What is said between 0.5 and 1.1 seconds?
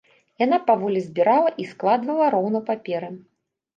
паволі